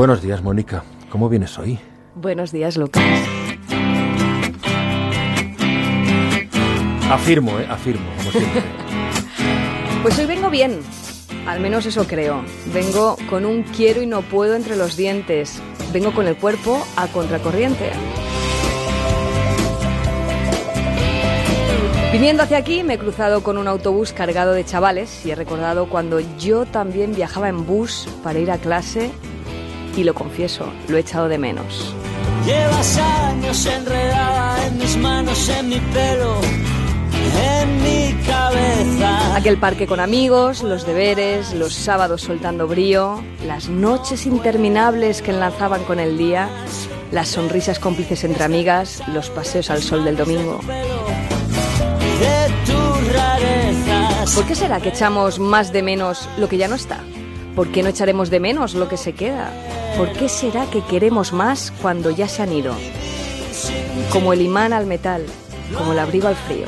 Buenos 0.00 0.22
días, 0.22 0.42
Mónica. 0.42 0.82
¿Cómo 1.10 1.28
vienes 1.28 1.58
hoy? 1.58 1.78
Buenos 2.14 2.52
días, 2.52 2.78
Lucas. 2.78 3.04
Afirmo, 7.10 7.58
¿eh? 7.58 7.66
Afirmo, 7.68 8.06
como 8.16 8.30
siempre. 8.30 8.62
Pues 10.02 10.18
hoy 10.18 10.24
vengo 10.24 10.48
bien. 10.48 10.80
Al 11.46 11.60
menos 11.60 11.84
eso 11.84 12.06
creo. 12.06 12.42
Vengo 12.72 13.18
con 13.28 13.44
un 13.44 13.62
quiero 13.62 14.00
y 14.00 14.06
no 14.06 14.22
puedo 14.22 14.54
entre 14.54 14.74
los 14.74 14.96
dientes. 14.96 15.60
Vengo 15.92 16.14
con 16.14 16.26
el 16.26 16.36
cuerpo 16.38 16.82
a 16.96 17.06
contracorriente. 17.08 17.90
Viniendo 22.10 22.44
hacia 22.44 22.56
aquí 22.56 22.82
me 22.84 22.94
he 22.94 22.98
cruzado 22.98 23.42
con 23.42 23.58
un 23.58 23.68
autobús 23.68 24.14
cargado 24.14 24.54
de 24.54 24.64
chavales 24.64 25.26
y 25.26 25.32
he 25.32 25.34
recordado 25.34 25.90
cuando 25.90 26.20
yo 26.38 26.64
también 26.64 27.14
viajaba 27.14 27.50
en 27.50 27.66
bus 27.66 28.08
para 28.24 28.38
ir 28.38 28.50
a 28.50 28.56
clase 28.56 29.10
y 29.96 30.04
lo 30.04 30.14
confieso, 30.14 30.72
lo 30.88 30.96
he 30.96 31.00
echado 31.00 31.28
de 31.28 31.38
menos. 31.38 31.94
Llevas 32.46 32.96
años 32.98 33.66
enredada 33.66 34.66
en 34.66 34.78
mis 34.78 34.96
manos, 34.96 35.48
en 35.48 35.68
mi 35.68 35.80
pelo, 35.80 36.40
en 37.60 37.82
mi 37.82 38.24
cabeza. 38.24 39.36
Aquel 39.36 39.58
parque 39.58 39.86
con 39.86 40.00
amigos, 40.00 40.62
los 40.62 40.86
deberes, 40.86 41.52
los 41.54 41.74
sábados 41.74 42.22
soltando 42.22 42.66
brío, 42.66 43.22
las 43.46 43.68
noches 43.68 44.26
interminables 44.26 45.22
que 45.22 45.32
enlazaban 45.32 45.84
con 45.84 46.00
el 46.00 46.16
día, 46.16 46.48
las 47.12 47.28
sonrisas 47.28 47.78
cómplices 47.78 48.24
entre 48.24 48.44
amigas, 48.44 49.02
los 49.08 49.30
paseos 49.30 49.70
al 49.70 49.82
sol 49.82 50.04
del 50.04 50.16
domingo. 50.16 50.60
¿Por 54.34 54.44
qué 54.44 54.54
será 54.54 54.80
que 54.80 54.90
echamos 54.90 55.38
más 55.38 55.72
de 55.72 55.82
menos 55.82 56.28
lo 56.38 56.48
que 56.48 56.56
ya 56.56 56.68
no 56.68 56.76
está? 56.76 57.00
¿Por 57.60 57.72
qué 57.72 57.82
no 57.82 57.90
echaremos 57.90 58.30
de 58.30 58.40
menos 58.40 58.72
lo 58.72 58.88
que 58.88 58.96
se 58.96 59.12
queda? 59.12 59.52
¿Por 59.98 60.10
qué 60.14 60.30
será 60.30 60.64
que 60.70 60.80
queremos 60.80 61.34
más 61.34 61.74
cuando 61.82 62.08
ya 62.10 62.26
se 62.26 62.40
han 62.40 62.54
ido? 62.54 62.74
Como 64.10 64.32
el 64.32 64.40
imán 64.40 64.72
al 64.72 64.86
metal, 64.86 65.26
como 65.76 65.92
el 65.92 65.98
abrigo 65.98 66.28
al 66.28 66.36
frío. 66.36 66.64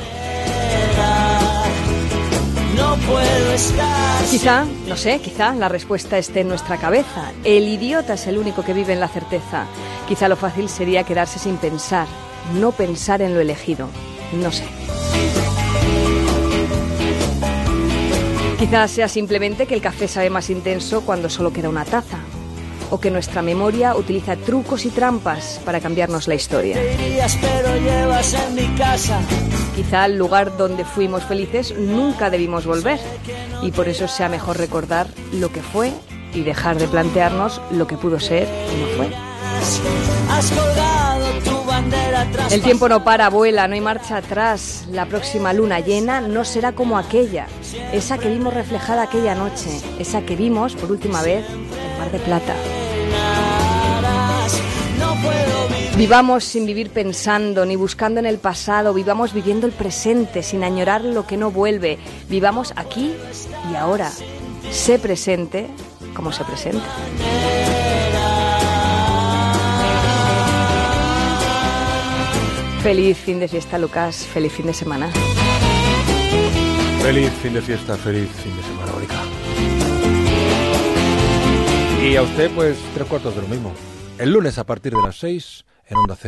No 2.77 2.95
puedo. 3.07 3.55
Quizá, 4.29 4.65
no 4.87 4.95
sé, 4.95 5.19
quizá 5.19 5.55
la 5.55 5.67
respuesta 5.67 6.19
esté 6.19 6.41
en 6.41 6.49
nuestra 6.49 6.77
cabeza. 6.77 7.31
El 7.43 7.67
idiota 7.67 8.13
es 8.13 8.27
el 8.27 8.37
único 8.37 8.63
que 8.63 8.75
vive 8.75 8.93
en 8.93 8.99
la 8.99 9.07
certeza. 9.07 9.65
Quizá 10.07 10.27
lo 10.27 10.35
fácil 10.35 10.69
sería 10.69 11.05
quedarse 11.05 11.39
sin 11.39 11.57
pensar, 11.57 12.05
no 12.53 12.71
pensar 12.71 13.23
en 13.23 13.33
lo 13.33 13.39
elegido. 13.39 13.87
No 14.31 14.51
sé. 14.51 14.65
Quizás 18.63 18.91
sea 18.91 19.09
simplemente 19.09 19.65
que 19.67 19.73
el 19.73 19.81
café 19.81 20.07
sabe 20.07 20.29
más 20.29 20.49
intenso 20.49 21.01
cuando 21.01 21.29
solo 21.29 21.51
queda 21.51 21.67
una 21.67 21.83
taza. 21.83 22.19
O 22.91 22.97
que 23.01 23.11
nuestra 23.11 23.41
memoria 23.41 23.93
utiliza 23.93 24.37
trucos 24.37 24.85
y 24.85 24.89
trampas 24.89 25.59
para 25.65 25.81
cambiarnos 25.81 26.29
la 26.29 26.35
historia. 26.35 26.81
Irías, 26.93 27.37
pero 27.41 27.75
llevas 27.75 28.33
en 28.33 28.55
mi 28.55 28.67
casa. 28.77 29.19
Quizá 29.75 30.05
al 30.05 30.17
lugar 30.17 30.55
donde 30.55 30.85
fuimos 30.85 31.25
felices 31.25 31.77
nunca 31.77 32.29
debimos 32.29 32.65
volver. 32.65 33.01
Y 33.61 33.71
por 33.71 33.89
eso 33.89 34.07
sea 34.07 34.29
mejor 34.29 34.57
recordar 34.57 35.07
lo 35.33 35.51
que 35.51 35.61
fue 35.61 35.91
y 36.33 36.43
dejar 36.43 36.77
de 36.77 36.87
plantearnos 36.87 37.59
lo 37.69 37.85
que 37.85 37.97
pudo 37.97 38.17
ser 38.21 38.47
y 38.73 38.79
no 38.79 38.87
fue. 38.95 39.09
El 42.51 42.61
tiempo 42.61 42.87
no 42.87 43.03
para, 43.03 43.29
vuela, 43.29 43.67
no 43.67 43.73
hay 43.73 43.81
marcha 43.81 44.17
atrás. 44.17 44.85
La 44.91 45.05
próxima 45.05 45.53
luna 45.53 45.79
llena 45.79 46.21
no 46.21 46.45
será 46.45 46.73
como 46.73 46.97
aquella, 46.97 47.47
esa 47.91 48.17
que 48.17 48.29
vimos 48.29 48.53
reflejada 48.53 49.03
aquella 49.03 49.35
noche, 49.35 49.69
esa 49.99 50.21
que 50.21 50.35
vimos 50.35 50.75
por 50.75 50.91
última 50.91 51.21
vez 51.21 51.45
en 51.49 51.99
Mar 51.99 52.11
de 52.11 52.19
Plata. 52.19 52.53
Vivamos 55.97 56.43
sin 56.43 56.65
vivir 56.65 56.89
pensando 56.89 57.65
ni 57.65 57.75
buscando 57.75 58.19
en 58.19 58.25
el 58.25 58.39
pasado, 58.39 58.93
vivamos 58.93 59.31
viviendo 59.31 59.67
el 59.67 59.73
presente 59.73 60.41
sin 60.41 60.63
añorar 60.63 61.01
lo 61.01 61.27
que 61.27 61.37
no 61.37 61.51
vuelve. 61.51 61.99
Vivamos 62.29 62.73
aquí 62.75 63.13
y 63.71 63.75
ahora. 63.75 64.11
Sé 64.71 64.97
presente 64.97 65.67
como 66.15 66.31
se 66.31 66.43
presenta. 66.43 66.85
Feliz 72.83 73.17
fin 73.17 73.39
de 73.39 73.47
fiesta, 73.47 73.79
Lucas. 73.79 74.25
Feliz 74.25 74.51
fin 74.51 74.65
de 74.65 74.73
semana. 74.73 75.09
Feliz 77.01 77.31
fin 77.41 77.53
de 77.53 77.61
fiesta, 77.61 77.95
feliz 77.95 78.29
fin 78.29 78.53
de 78.57 78.63
semana, 78.63 78.91
Mónica. 78.91 79.15
Y 82.03 82.17
a 82.17 82.21
usted, 82.23 82.51
pues, 82.53 82.77
tres 82.93 83.07
cuartos 83.07 83.37
de 83.37 83.41
lo 83.41 83.47
mismo. 83.47 83.71
El 84.17 84.33
lunes 84.33 84.57
a 84.57 84.65
partir 84.65 84.91
de 84.91 85.01
las 85.01 85.17
seis, 85.17 85.63
en 85.87 85.95
Onda 85.95 86.17
Cero. 86.19 86.21